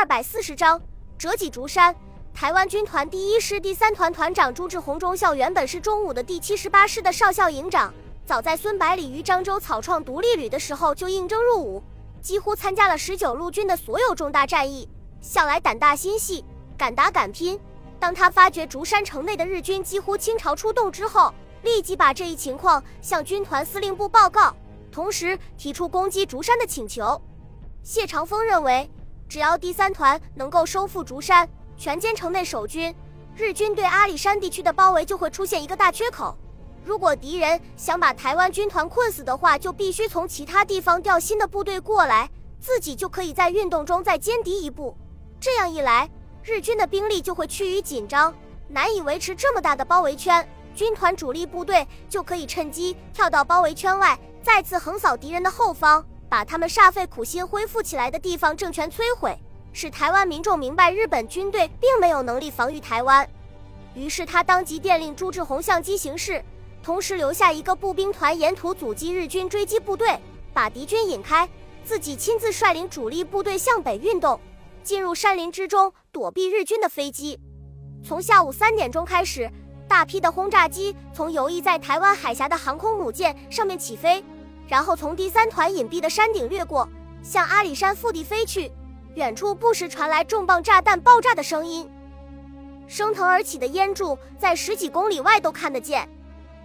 [0.00, 0.80] 二百四十章
[1.18, 1.94] 折戟竹山。
[2.32, 7.92] 台湾军团第一师第三团团长朱志宏中校原本是中午的第七十八师的少校营长，
[8.24, 11.82] 早在孙百里于漳州草创独立旅的时候就应征入伍，
[12.22, 14.88] 几乎参加了十九路军的所有重大战役，
[15.20, 16.42] 向来胆大心细，
[16.78, 17.60] 敢打敢拼。
[17.98, 21.30] 当他发觉竹山城内的日军几乎倾巢出动之后，
[21.62, 24.56] 立即把这一情况向军团司令部报告，
[24.90, 27.20] 同时提出攻击竹山的请求。
[27.82, 28.90] 谢长风认为。
[29.30, 32.92] 只要第三团能够收复竹山，全歼城内守军，
[33.36, 36.36] 日军对阿里山地区的包围就会出现一个大缺口。
[36.84, 44.96] 如果敌人想把台湾军团困死的话，就必须从其他地方调新的部队过来，自己就可以在运动中再歼敌一步。
[45.38, 46.10] 这样一来，
[46.42, 48.34] 日军的兵力就会趋于紧张，
[48.66, 50.44] 难以维持这么大的包围圈，
[50.74, 56.04] 军团主力部队就可以趁机跳到包围圈外，再次横扫敌人的后方。
[56.30, 59.36] 把他们煞费苦心恢复起来的地方政权摧毁，
[59.72, 63.28] 使台湾民众明白日本军队并没有能力防御台湾。
[63.94, 66.40] 于是他当即电令朱志宏相机行事，
[66.84, 70.16] 同时留下一个步兵团沿途阻击日军追击部队，
[70.54, 71.48] 把敌军引开，
[71.84, 74.38] 自己亲自率领主力部队向北运动，
[74.84, 77.40] 进入山林之中躲避日军的飞机。
[78.04, 79.50] 从下午三点钟开始，
[79.88, 84.24] 大批的轰炸机从游弋在台湾海峡的航空母舰上面起飞。
[84.70, 86.88] 然后从第三团隐蔽的山顶掠过，
[87.24, 88.70] 向阿里山腹地飞去。
[89.16, 91.90] 远处不时传来重磅炸弹爆炸的声音，
[92.86, 96.08] 升腾而起的烟柱在十几公里外都看得见。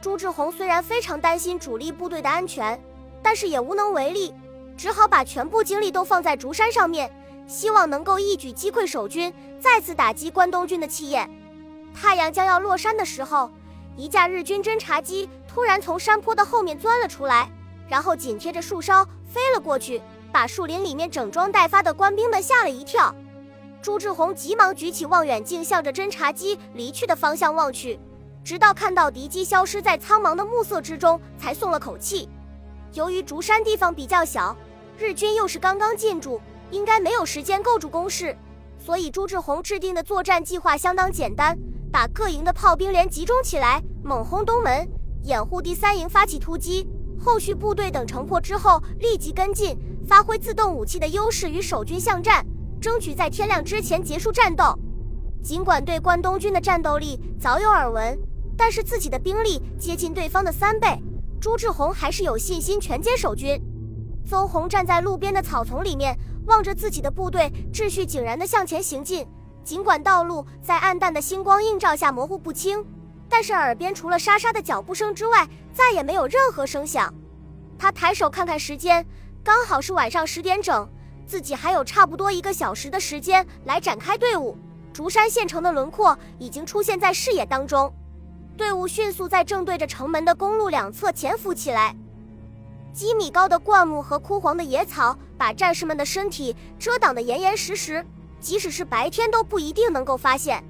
[0.00, 2.82] 朱志宏虽然非常担心主力部队的安全，
[3.22, 4.34] 但是也无能为力，
[4.78, 7.12] 只好把全部精力都放在竹山上面，
[7.46, 11.28] 希望能够一举击溃守军，再次打击关东军的气焰。
[11.94, 13.50] 太阳将要落山的时候，
[13.94, 17.50] 一架日军侦察机突然从山坡的后面钻了出来。
[17.90, 20.00] 然后紧贴着树梢飞了过去，
[20.32, 23.12] 把树林里面整装待发的官兵们吓了一跳。
[23.82, 27.98] 朱志宏急忙举起望远镜，向着侦察机离去的方向望去，
[28.44, 32.28] 直到看到敌机消失在苍茫的暮色之中，才松了口气。
[32.92, 34.56] 由于竹山地方比较小，
[34.96, 38.36] 日军又是刚刚进驻，应该没有时间构筑工事，
[38.78, 41.58] 所以朱志宏制定的作战计划相当简单：
[41.90, 44.88] 把各营的炮兵连集中起来，猛轰东门，
[45.24, 46.86] 掩护第三营发起突击。
[47.20, 49.76] 后续部队等城破之后，立即跟进，
[50.08, 52.44] 发挥自动武器的优势与守军巷战，
[52.80, 54.76] 争取在天亮之前结束战斗。
[55.42, 58.18] 尽管对关东军的战斗力早有耳闻，
[58.56, 60.88] 但是自己的兵力接近对方的三倍，
[61.40, 63.60] 朱志宏还是有信心全歼守军。
[64.24, 69.26] 邹红站在路边的草丛里面，望着自己的部队秩序井然地向前行进。
[69.62, 72.82] 尽管道路在暗淡的星光映照下模糊不清。
[73.30, 77.14] 但是耳边除了沙沙的脚步声之外，再也没有任何声响。
[77.78, 79.06] 他抬手看看时间，
[79.42, 80.86] 刚好是晚上十点整，
[81.24, 84.58] 自己还有差不多一个小时的时间来展开队伍。
[84.92, 87.90] 竹山县城的轮廓已经出现在视野当中，
[88.56, 91.96] 队伍迅速在正对着城门的公路两侧潜伏起来。
[92.92, 98.04] 几米高的灌木和枯黄的野草把战士们的身体遮挡得严严实实，
[98.40, 100.62] 即使是白天都不一定能够发现。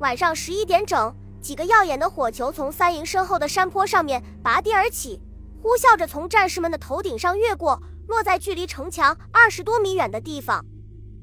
[0.00, 1.14] 晚上十一点整。
[1.42, 5.20] 几个耀眼的火球从三营身后的山坡上面拔地而起，
[5.60, 10.64] 呼啸着从战士们的头顶上越过，落在距离城墙二十多米远的地方。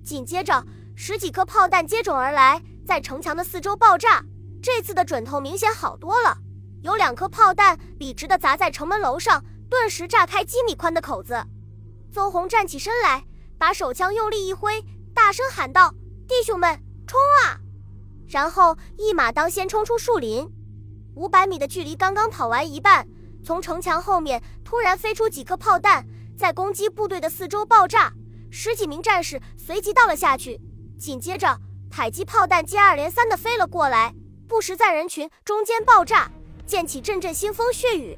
[0.03, 0.61] 紧接着，
[0.93, 4.21] 十几颗炮弹接踵而来，在城墙的四周爆炸。
[4.61, 6.37] 这次的准头明显好多了，
[6.83, 11.41] 有两颗炮弹笔直的砸在城门楼上，顿时炸开几米宽的口子。
[12.11, 13.23] 邹红站起身来，
[13.57, 15.93] 把手枪用力一挥，大声喊道
[16.27, 16.77] ：“弟兄们，
[17.07, 17.61] 冲啊！”
[18.29, 20.47] 然后一马当先冲出树林，
[21.15, 23.07] 五百米的距离刚刚跑完一半，
[23.43, 26.05] 从城墙后面突然飞出几颗炮弹，
[26.37, 28.13] 在攻击部队的四周爆炸，
[28.51, 30.61] 十几名战士随即倒了下去。
[30.99, 31.57] 紧接着，
[31.89, 34.13] 迫击炮弹接二连三的飞了过来，
[34.47, 36.31] 不时在人群中间爆炸，
[36.67, 38.15] 溅起阵阵腥风血雨。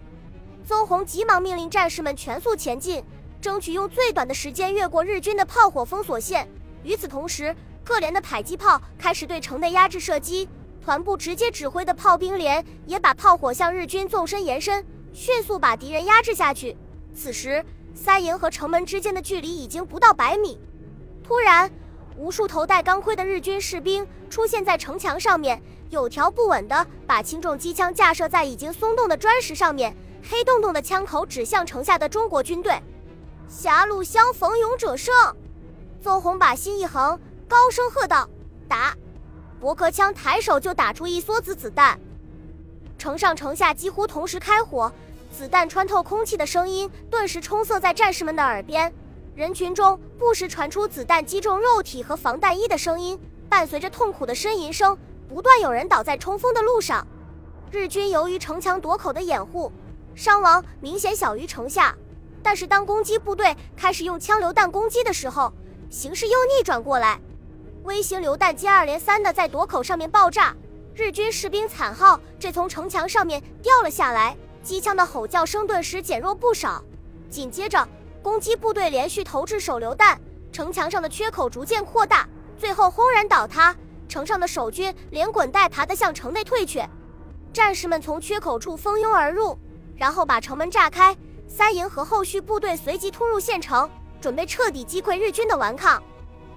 [0.66, 3.04] 邹红急忙命令战士们全速前进，
[3.40, 6.48] 争取用最短的时间越过日军的炮火封锁线。
[6.84, 7.56] 与此同时，
[7.92, 10.48] 各连的迫击炮开始对城内压制射击，
[10.82, 16.78] 团部直接指挥的炮兵连也把炮火向日军纵深延伸，迅速把敌人压制下去。
[17.14, 17.62] 此时，
[17.94, 20.58] 三营和城门之间的距离已经不到百米。
[21.22, 21.70] 突然，
[22.16, 29.94] 无数头戴钢盔的日军士兵出现在城墙上面，有条不紊地把轻重机枪架设在已经松动的砖石上面，
[30.24, 32.82] 黑洞洞的枪口指向城下的中国军队。
[33.50, 35.14] 狭路相逢勇者胜。
[36.02, 37.20] 邹红把心一横。
[37.52, 38.30] 高声喝道
[38.66, 38.96] ：“打！”
[39.60, 42.00] 驳壳枪抬手就打出一梭子子弹，
[42.98, 44.90] 城上城下几乎同时开火，
[45.38, 48.94] 子弹穿透空气的声音顿时充塞在战士们的耳边。
[49.36, 53.20] 人群中不时传出子弹击中肉体和防弹衣的声音，
[53.50, 57.06] 伴随着痛苦的呻吟声，不断有人倒在冲锋的路上。
[57.70, 59.70] 日军由于城墙垛口的掩护，
[60.16, 61.94] 伤亡明显小于城下。
[62.42, 65.52] 但是当攻击部队开始用枪榴弹攻击的时候，
[65.90, 67.20] 形势又逆转过来，
[67.84, 70.56] 微型榴弹接二连三的在垛口上面爆炸，
[70.94, 76.84] 日军士兵惨号这从城墙上面掉了下来，机枪的吼叫声顿时减弱不少。
[77.30, 77.88] 紧接着，
[78.22, 80.20] 攻击部队连续投掷手榴弹，
[80.52, 83.76] 城墙上的缺口逐渐扩大，最后轰然倒塌，
[84.08, 86.84] 城上的守军连滚带爬的向城内退去。
[87.52, 89.58] 战士们从缺口处蜂拥而入，
[89.96, 91.16] 然后把城门炸开。
[91.48, 93.90] 三营和后续部队随即突入县城，
[94.22, 96.02] 准备彻底击溃日军的顽抗。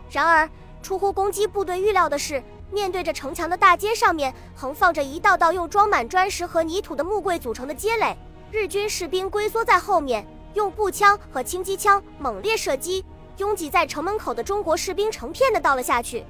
[0.09, 0.49] 然而，
[0.85, 8.15] 出乎攻击部队预料的是，面对着城墙的大街上面横放着一道道用装满砖石和泥土的木柜组成的街垒，
[8.51, 13.03] 日军士兵龟缩在后面，用步枪和轻机枪猛烈射击，
[13.39, 16.23] 拥挤在城门口的中国士兵成片的倒了下去。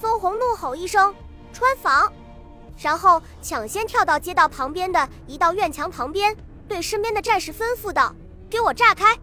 [0.00, 1.12] 邹红怒吼一声
[1.52, 2.12] ：“穿房！”
[2.80, 6.34] 然后抢先跳到街道旁边的一道院墙旁边。
[6.68, 8.14] 对身边的战士吩咐道
[8.48, 9.18] ：“给我炸开！”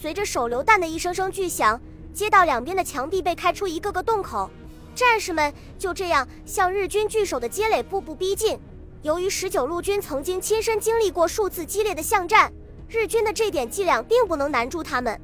[0.00, 1.78] 随着手榴弹的一声声巨响，
[2.12, 4.50] 街道两边的墙壁被开出一个个洞口，
[4.94, 8.58] 战士们就这样向日军据守的街垒步步逼近。
[9.02, 12.52] 由于十九路军曾经亲身经历过数次激烈的巷战，
[12.88, 15.18] 日军的这点伎俩并不能难住他们。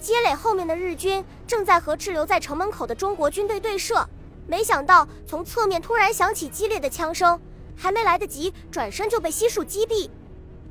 [0.00, 4.08] 街垒后面的日军正在和滞留在城门口的中国军队对射，
[4.46, 7.38] 没想到从侧面突然响起激烈的枪声，
[7.76, 10.08] 还没来得及转身就被悉数击毙。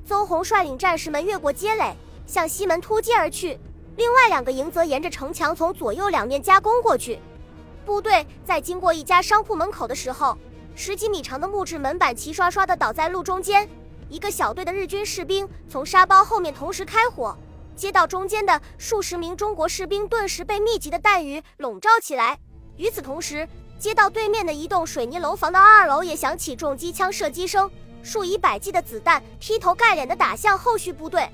[0.03, 1.95] 邹红率领战士们越过街垒，
[2.25, 3.59] 向西门突击而去。
[3.99, 7.19] 另外两个营则沿着城墙从左右两面夹攻过去。
[7.85, 10.37] 部队在经过一家商铺门口的时候，
[10.73, 13.67] 十几米长的木质门板齐刷刷地倒在路中间。
[14.07, 17.37] 一个小队的日军士兵从沙包后面同时开火，
[17.75, 22.39] 街道中间的数十名中国士兵顿时被密集的弹雨笼罩起来。
[22.77, 23.45] 与此同时，
[23.77, 27.69] 街道对面的一栋水泥楼房的二楼也响起重机枪射击声。
[28.01, 31.29] 数以百计的子弹劈头盖脸地打向后续部队，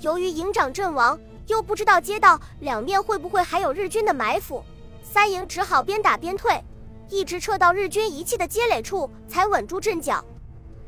[0.00, 1.16] 由于营长阵亡，
[1.48, 4.62] 又不知道街道两面会不会还有日军的埋伏，
[5.02, 6.62] 三营只好边打边退，
[7.08, 10.24] 一直撤到日军遗弃的街垒处才稳住阵脚。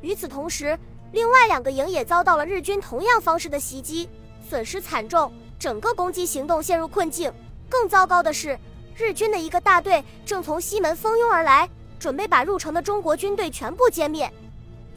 [0.00, 0.78] 与此同时，
[1.12, 4.08] 另外两个营也遭到了日军同样方式的袭击，
[4.48, 7.32] 损失惨重，整个攻击行动陷入困境。
[7.68, 8.58] 更糟糕的是，
[8.96, 11.68] 日军的一个大队正从西门蜂拥而来，
[11.98, 14.30] 准备把入城的中国军队全部歼灭。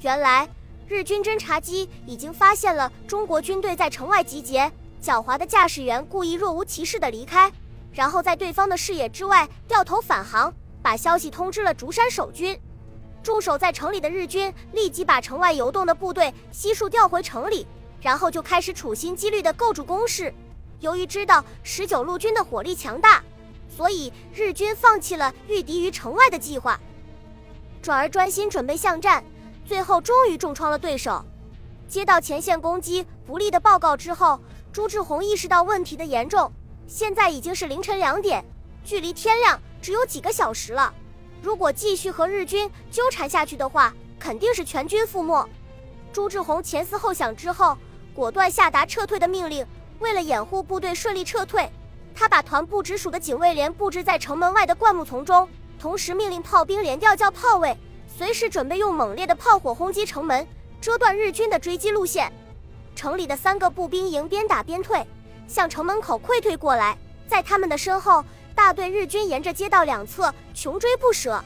[0.01, 0.47] 原来，
[0.87, 4.71] 日军侦察机已经发现了中国军队在城外集结。
[5.01, 7.51] 狡猾的驾驶员故意若无其事地离开，
[7.91, 12.59] 然后在对方的视野之外掉头返航，把消息通知了竹山守军。
[13.23, 17.67] 驻守在城里的日军立即把城外游动的部队悉数调回城里，
[18.01, 20.33] 然后就开始处心积虑地构筑工事。
[20.79, 23.21] 由于知道十九路军的火力强大，
[23.67, 26.79] 所以日军放弃了御敌于城外的计划，
[27.81, 29.23] 转而专心准备巷战。
[29.65, 31.21] 最后终于重创了对手。
[31.89, 34.39] 接到前线攻击不利的报告之后，
[34.77, 36.51] 朱志宏意识到问题的严重。
[36.85, 38.45] 现在已经是凌晨两点，
[38.85, 40.93] 距离天亮只有几个小时了。
[41.41, 45.43] 如果继续和日军纠缠下去的话，肯定是全军覆没。
[46.13, 47.75] 朱志宏前思后想之后，
[48.13, 49.65] 果断下达撤退的命令。
[49.97, 51.67] 为了掩护部队顺利撤退，
[52.13, 57.75] 他把团部直属的警卫连布置在城门外的灌木丛中，同时命令炮兵连调教炮位。
[58.15, 60.47] 随时准备用猛烈的炮火轰击城门，
[60.79, 62.31] 遮断日军的追击路线。
[62.97, 65.05] 城里的三个步兵营边打边退，
[65.47, 66.97] 向城门口溃退过来。
[67.27, 68.25] 在他们的身后，
[68.55, 71.39] 大队日军沿着街道两侧穷追不舍。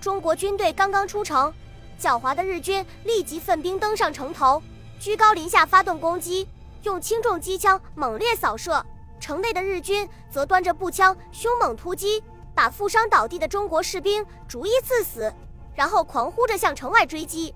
[0.00, 1.52] 中国军队刚刚出城，
[2.00, 4.62] 狡猾的日军立即奋兵登上城头，
[4.98, 6.48] 居高临下发动攻击，
[6.84, 8.82] 用轻重机枪猛烈扫射。
[9.20, 15.30] 城内的日军则端着步枪凶猛突击，把负伤倒地的中国士兵逐一刺死。
[15.74, 17.54] 然后狂呼着向城外追击，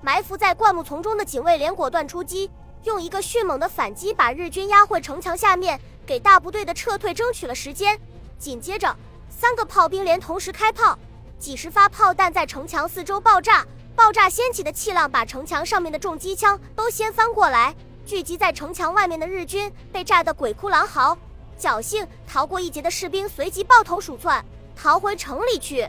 [0.00, 2.50] 埋伏在灌木丛中的警卫连果断出击，
[2.84, 7.98] 用一个迅猛的反击把日军压回城墙下面，给大部队的撤退争取了时间。
[8.38, 8.94] 紧接着，
[9.30, 10.98] 三个炮兵连同时开炮，
[11.38, 17.74] 几十发炮弹在城墙四周爆炸，爆炸掀起的气浪把城墙上面的重机枪都掀翻过来。
[18.04, 21.16] 聚集在城墙外面的日军被炸得鬼哭狼嚎，
[21.56, 25.88] 侥幸逃过一劫的士兵随即抱头鼠窜，逃回城里去。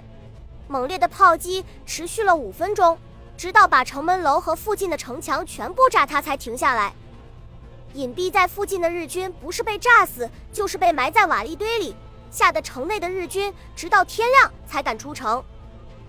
[0.68, 2.96] 猛烈的炮击持续了五分钟，
[3.38, 6.94] 直到把城门楼和附近的城墙全部炸塌才停下来。
[7.94, 11.96] 隐蔽在附近的日军不是被炸死，就是被埋在瓦砾堆里，
[12.32, 15.44] 吓得城内的日军直到天亮才敢出城。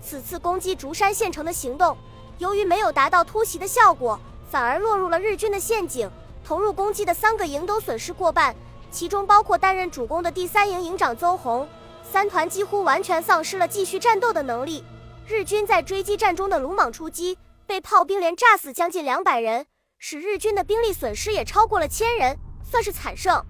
[0.01, 1.97] 此次攻击竹山县城的行动，
[2.37, 6.09] 由于没有达到突袭的效果，反而落入了日军的陷阱。
[6.43, 8.55] 投入攻击的三个营都损失过半，
[8.91, 11.67] 其中包括担任主攻的第三营营长邹红。
[12.03, 14.83] 三团几乎完全丧失了继续战斗的能力。
[15.27, 19.65] 日军在追击战中的鲁莽出击，被炮兵连炸死将近两百人，
[19.97, 23.43] 使日军的兵力损失也超过了千人，算是惨胜。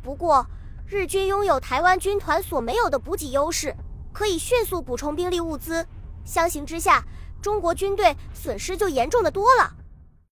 [0.00, 0.46] 不过，
[0.86, 3.74] 日军拥有台湾军团所没有的补给优势，
[4.12, 5.84] 可以迅速补充兵力物资。
[6.24, 7.04] 相形之下，
[7.42, 9.72] 中国军队损失就严重的多了。